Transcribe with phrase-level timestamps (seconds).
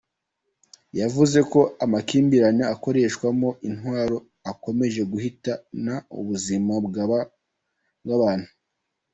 [0.99, 4.17] Yavuze ko amakimbirane akoreshwamo intwaro
[4.51, 6.73] akomeje guhitana ubuzima
[7.99, 8.49] bw’abantu.